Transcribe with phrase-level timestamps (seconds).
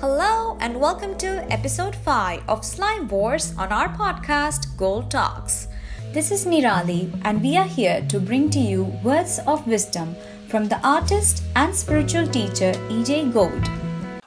[0.00, 5.68] Hello, and welcome to episode 5 of Slime Wars on our podcast Gold Talks.
[6.14, 10.16] This is Nirali, and we are here to bring to you words of wisdom
[10.48, 13.26] from the artist and spiritual teacher E.J.
[13.26, 13.68] Gold.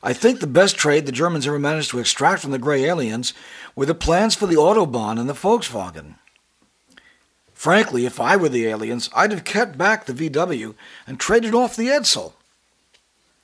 [0.03, 3.33] I think the best trade the Germans ever managed to extract from the gray aliens
[3.75, 6.17] were the plans for the Autobahn and the Volkswagen.
[7.51, 10.75] Frankly, if I were the aliens, I'd have kept back the VW
[11.07, 12.33] and traded off the Edsel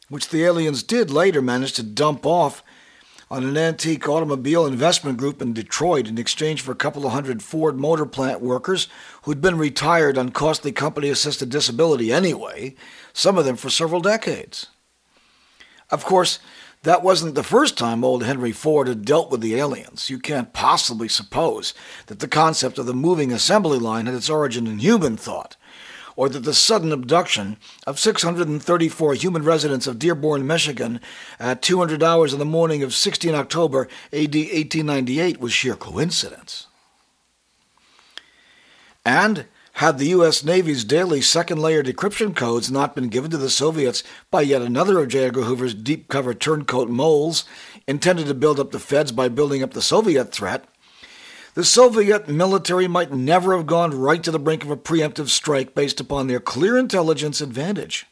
[0.10, 2.64] which the aliens did later manage to dump off
[3.32, 7.44] on an antique automobile investment group in Detroit in exchange for a couple of hundred
[7.44, 8.88] Ford motor plant workers
[9.24, 12.76] who'd been retired on costly company assisted disability anyway,
[13.14, 14.68] some of them for several decades.
[15.92, 16.40] Of course,
[16.84, 20.10] that wasn't the first time old Henry Ford had dealt with the aliens.
[20.10, 21.74] You can't possibly suppose
[22.08, 25.56] that the concept of the moving assembly line had its origin in human thought
[26.20, 27.56] or that the sudden abduction
[27.88, 31.00] of 634 human residents of Dearborn, Michigan
[31.40, 36.68] at 200 hours in the morning of 16 October AD 1898 was sheer coincidence.
[39.06, 40.44] And had the U.S.
[40.44, 45.00] Navy's daily second layer decryption codes not been given to the Soviets by yet another
[45.00, 45.24] of J.
[45.24, 47.46] Edgar Hoover's deep cover turncoat moles
[47.88, 50.66] intended to build up the Feds by building up the Soviet threat,
[51.54, 55.74] the Soviet military might never have gone right to the brink of a preemptive strike
[55.74, 58.06] based upon their clear intelligence advantage.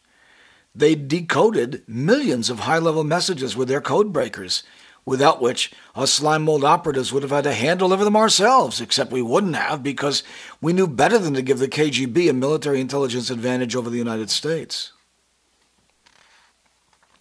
[0.73, 4.63] They decoded millions of high level messages with their code breakers,
[5.05, 9.11] without which us slime mold operatives would have had to hand deliver them ourselves, except
[9.11, 10.21] we wouldn't have because
[10.61, 14.29] we knew better than to give the KGB a military intelligence advantage over the United
[14.29, 14.91] States.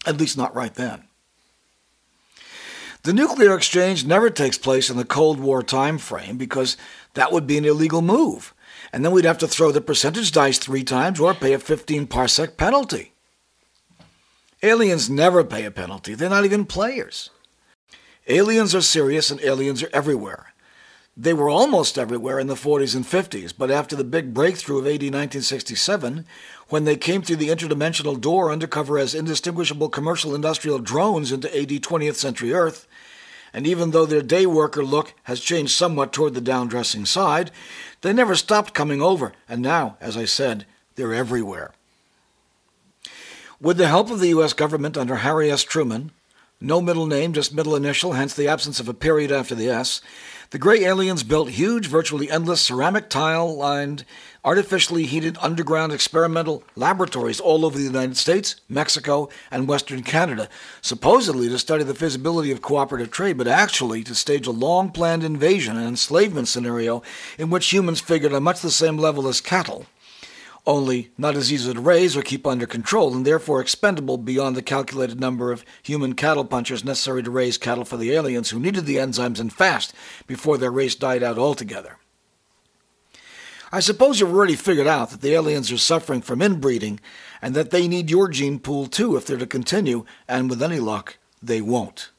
[0.04, 1.05] At least not right then.
[3.06, 6.76] The nuclear exchange never takes place in the Cold War time frame because
[7.14, 8.52] that would be an illegal move.
[8.92, 12.08] And then we'd have to throw the percentage dice three times or pay a 15
[12.08, 13.12] parsec penalty.
[14.60, 16.14] Aliens never pay a penalty.
[16.14, 17.30] They're not even players.
[18.26, 20.52] Aliens are serious and aliens are everywhere.
[21.18, 24.86] They were almost everywhere in the 40s and 50s, but after the big breakthrough of
[24.86, 26.26] AD 1967,
[26.68, 31.70] when they came through the interdimensional door undercover as indistinguishable commercial industrial drones into AD
[31.70, 32.86] 20th century Earth,
[33.54, 37.50] and even though their day worker look has changed somewhat toward the down-dressing side,
[38.02, 40.66] they never stopped coming over, and now, as I said,
[40.96, 41.72] they're everywhere.
[43.58, 44.52] With the help of the U.S.
[44.52, 45.62] government under Harry S.
[45.62, 46.10] Truman,
[46.60, 50.00] no middle name, just middle initial, hence the absence of a period after the S,
[50.50, 54.04] the gray aliens built huge, virtually endless ceramic tile lined,
[54.44, 60.48] artificially heated underground experimental laboratories all over the United States, Mexico, and Western Canada,
[60.80, 65.24] supposedly to study the feasibility of cooperative trade, but actually to stage a long planned
[65.24, 67.02] invasion and enslavement scenario
[67.36, 69.84] in which humans figured on much the same level as cattle
[70.66, 74.62] only not as easy to raise or keep under control, and therefore expendable beyond the
[74.62, 78.86] calculated number of human cattle punchers necessary to raise cattle for the aliens who needed
[78.86, 79.94] the enzymes and fast
[80.26, 81.98] before their race died out altogether.
[83.72, 87.00] I suppose you've already figured out that the aliens are suffering from inbreeding
[87.42, 90.78] and that they need your gene pool too if they're to continue, and with any
[90.80, 92.10] luck, they won't.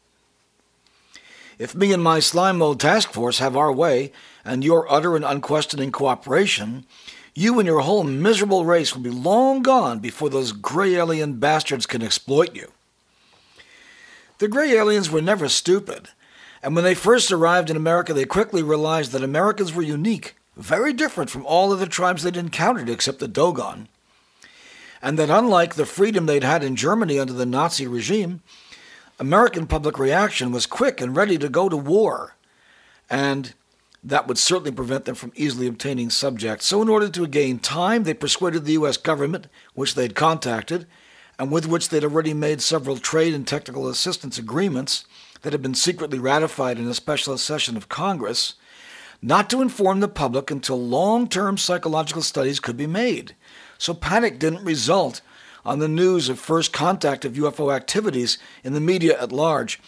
[1.57, 4.11] If me and my slime mold task force have our way,
[4.45, 6.85] and your utter and unquestioning cooperation,
[7.37, 11.85] you and your whole miserable race will be long gone before those gray alien bastards
[11.85, 12.71] can exploit you.
[14.39, 16.07] The gray aliens were never stupid,
[16.63, 20.91] and when they first arrived in America, they quickly realized that Americans were unique, very
[20.91, 23.87] different from all other tribes they'd encountered except the Dogon,
[24.99, 28.41] and that unlike the freedom they'd had in Germany under the Nazi regime,
[29.19, 32.33] American public reaction was quick and ready to go to war.
[33.11, 33.53] And
[34.03, 36.65] that would certainly prevent them from easily obtaining subjects.
[36.65, 38.97] So, in order to gain time, they persuaded the U.S.
[38.97, 40.87] government, which they'd contacted,
[41.39, 45.05] and with which they'd already made several trade and technical assistance agreements
[45.41, 48.55] that had been secretly ratified in a special session of Congress,
[49.21, 53.35] not to inform the public until long term psychological studies could be made.
[53.77, 55.21] So, panic didn't result
[55.65, 59.81] on the news of first contact of UFO activities in the media at large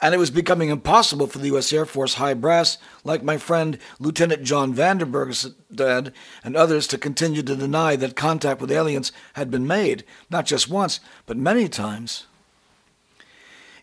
[0.00, 1.72] and it was becoming impossible for the U.S.
[1.72, 5.34] Air Force high brass, like my friend Lieutenant John Vandenberg
[5.76, 6.12] said,
[6.44, 10.68] and others, to continue to deny that contact with aliens had been made, not just
[10.68, 12.26] once, but many times.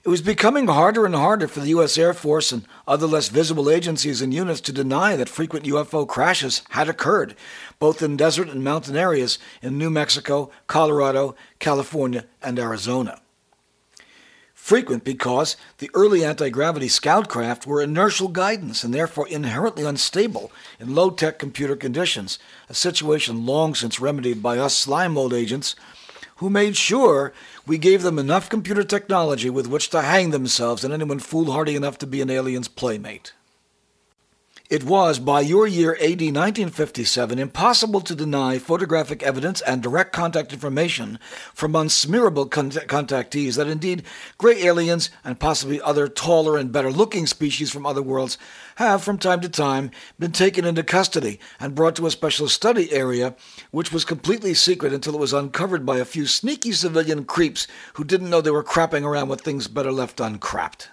[0.06, 1.98] It was becoming harder and harder for the U.S.
[1.98, 6.62] Air Force and other less visible agencies and units to deny that frequent UFO crashes
[6.70, 7.36] had occurred,
[7.80, 13.20] both in desert and mountain areas in New Mexico, Colorado, California, and Arizona
[14.66, 20.52] frequent because the early anti gravity scout craft were inertial guidance and therefore inherently unstable
[20.80, 25.76] in low tech computer conditions, a situation long since remedied by us slime mold agents
[26.38, 27.32] who made sure
[27.68, 32.00] we gave them enough computer technology with which to hang themselves and anyone foolhardy enough
[32.00, 33.34] to be an alien's playmate.
[34.68, 40.52] It was, by your year AD 1957, impossible to deny photographic evidence and direct contact
[40.54, 41.20] information
[41.54, 44.02] from unsmearable contactees that indeed
[44.40, 48.40] gray aliens and possibly other taller and better looking species from other worlds
[48.78, 52.92] have from time to time been taken into custody and brought to a special study
[52.92, 53.36] area,
[53.70, 58.04] which was completely secret until it was uncovered by a few sneaky civilian creeps who
[58.04, 60.90] didn't know they were crapping around with things better left uncrapped.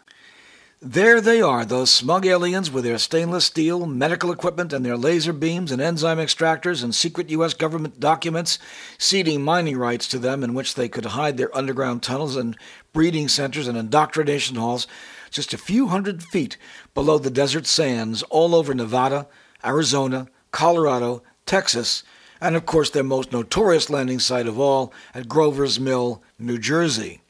[0.84, 5.32] There they are, those smug aliens with their stainless steel, medical equipment, and their laser
[5.32, 7.54] beams and enzyme extractors and secret U.S.
[7.54, 8.58] government documents,
[8.98, 12.58] ceding mining rights to them in which they could hide their underground tunnels and
[12.92, 14.88] breeding centers and indoctrination halls
[15.30, 16.56] just a few hundred feet
[16.94, 19.28] below the desert sands all over Nevada,
[19.64, 22.02] Arizona, Colorado, Texas,
[22.40, 27.21] and of course their most notorious landing site of all at Grover's Mill, New Jersey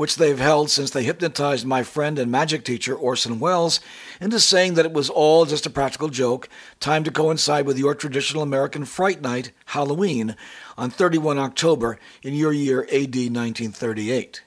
[0.00, 3.80] which they've held since they hypnotized my friend and magic teacher Orson Welles
[4.18, 6.48] into saying that it was all just a practical joke,
[6.80, 10.36] timed to coincide with your traditional American Fright Night, Halloween,
[10.78, 14.42] on 31 October in your year AD 1938.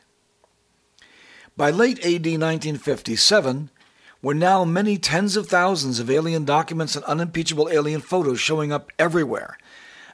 [1.55, 3.69] By late AD 1957,
[4.23, 8.91] were now many tens of thousands of alien documents and unimpeachable alien photos showing up
[8.97, 9.59] everywhere.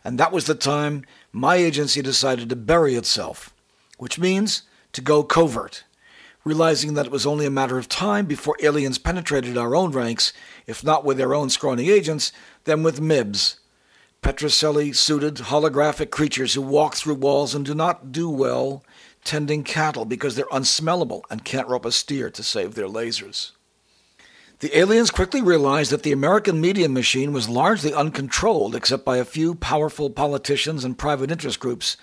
[0.03, 3.53] And that was the time my agency decided to bury itself,
[3.97, 4.63] which means
[4.93, 5.83] to go covert,
[6.43, 10.33] realizing that it was only a matter of time before aliens penetrated our own ranks,
[10.67, 12.31] if not with their own scrawny agents,
[12.63, 13.59] then with MIBs,
[14.21, 18.83] Petrocelli suited holographic creatures who walk through walls and do not do well
[19.23, 23.51] tending cattle because they're unsmellable and can't rope a steer to save their lasers.
[24.59, 29.25] The aliens quickly realized that the American media machine was largely uncontrolled except by a
[29.25, 31.95] few powerful politicians and private interest groups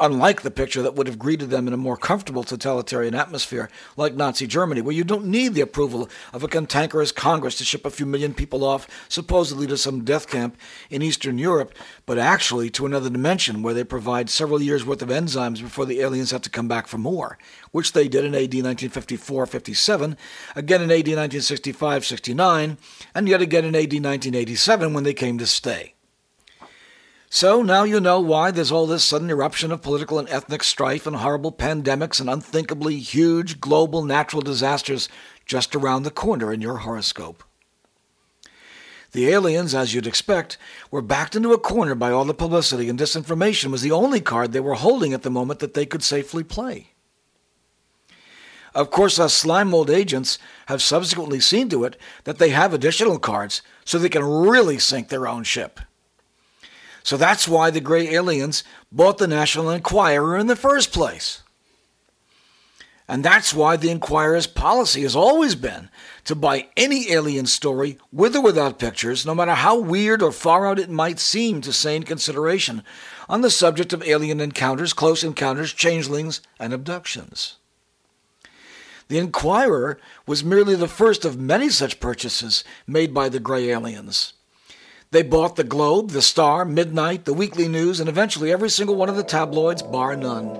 [0.00, 4.14] unlike the picture that would have greeted them in a more comfortable totalitarian atmosphere like
[4.14, 7.90] Nazi Germany, where you don't need the approval of a cantankerous Congress to ship a
[7.90, 10.56] few million people off, supposedly to some death camp
[10.88, 11.74] in Eastern Europe,
[12.06, 16.00] but actually to another dimension where they provide several years' worth of enzymes before the
[16.00, 17.38] aliens have to come back for more,
[17.70, 20.16] which they did in AD 1954 57,
[20.56, 22.78] again in AD 1965 69,
[23.14, 25.94] and yet again in AD 1987 when they came to stay.
[27.32, 31.06] So now you know why there's all this sudden eruption of political and ethnic strife
[31.06, 35.08] and horrible pandemics and unthinkably huge global natural disasters
[35.46, 37.44] just around the corner in your horoscope.
[39.12, 40.58] The aliens, as you'd expect,
[40.90, 44.50] were backed into a corner by all the publicity, and disinformation was the only card
[44.50, 46.88] they were holding at the moment that they could safely play.
[48.74, 50.36] Of course, us slime mold agents
[50.66, 55.08] have subsequently seen to it that they have additional cards so they can really sink
[55.08, 55.78] their own ship.
[57.02, 61.42] So that's why the gray aliens bought the National Enquirer in the first place.
[63.08, 65.88] And that's why the Enquirer's policy has always been
[66.26, 70.64] to buy any alien story, with or without pictures, no matter how weird or far
[70.64, 72.84] out it might seem to sane consideration,
[73.28, 77.56] on the subject of alien encounters, close encounters, changelings, and abductions.
[79.08, 84.34] The Enquirer was merely the first of many such purchases made by the gray aliens.
[85.12, 89.08] They bought the Globe, the Star, Midnight, the Weekly News, and eventually every single one
[89.08, 90.54] of the tabloids, bar none.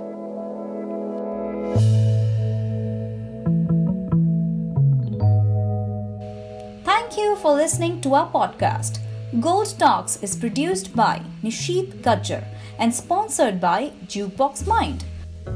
[6.84, 8.98] Thank you for listening to our podcast.
[9.38, 12.44] Gold Talks is produced by Nishit Gajjar
[12.80, 15.04] and sponsored by Jukebox Mind.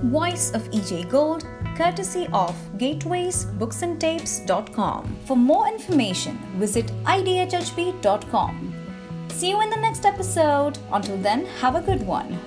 [0.04, 1.44] Voice of EJ Gold,
[1.76, 5.16] courtesy of gatewaysbooksandtapes.com.
[5.24, 8.83] For more information, visit idhhb.com.
[9.28, 10.78] See you in the next episode.
[10.92, 12.38] Until then, have a good one.